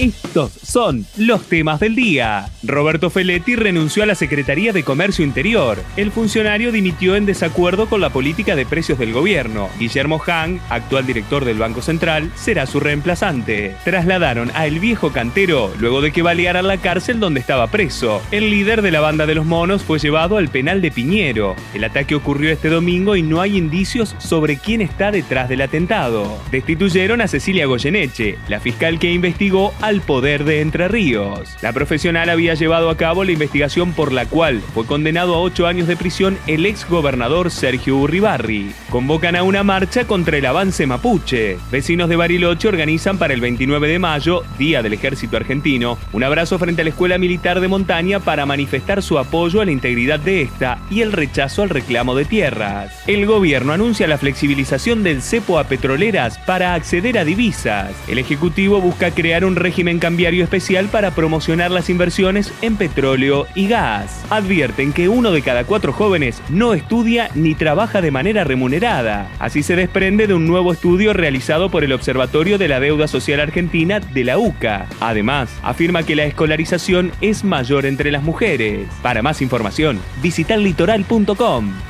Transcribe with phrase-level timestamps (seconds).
[0.00, 2.48] Estos son los temas del día.
[2.62, 5.82] Roberto Feletti renunció a la Secretaría de Comercio Interior.
[5.96, 9.68] El funcionario dimitió en desacuerdo con la política de precios del gobierno.
[9.78, 13.74] Guillermo Hang, actual director del Banco Central, será su reemplazante.
[13.84, 18.22] Trasladaron a El Viejo Cantero luego de que balearan la cárcel donde estaba preso.
[18.30, 21.56] El líder de la banda de los monos fue llevado al penal de Piñero.
[21.74, 26.38] El ataque ocurrió este domingo y no hay indicios sobre quién está detrás del atentado.
[26.50, 31.56] Destituyeron a Cecilia Goyeneche, la fiscal que investigó al poder Entre Ríos.
[31.62, 35.66] La profesional había llevado a cabo la investigación por la cual fue condenado a ocho
[35.66, 38.72] años de prisión el ex gobernador Sergio Urribarri.
[38.90, 41.56] Convocan a una marcha contra el avance mapuche.
[41.70, 46.58] Vecinos de Bariloche organizan para el 29 de mayo, Día del Ejército Argentino, un abrazo
[46.58, 50.42] frente a la Escuela Militar de Montaña para manifestar su apoyo a la integridad de
[50.42, 52.92] esta y el rechazo al reclamo de tierras.
[53.06, 57.92] El gobierno anuncia la flexibilización del cepo a petroleras para acceder a divisas.
[58.08, 63.68] El Ejecutivo busca crear un régimen cambiario especial para promocionar las inversiones en petróleo y
[63.68, 64.24] gas.
[64.30, 69.30] Advierten que uno de cada cuatro jóvenes no estudia ni trabaja de manera remunerada.
[69.38, 73.38] Así se desprende de un nuevo estudio realizado por el Observatorio de la Deuda Social
[73.38, 74.88] Argentina de la UCA.
[74.98, 78.88] Además, afirma que la escolarización es mayor entre las mujeres.
[79.02, 81.89] Para más información, visita litoral.com.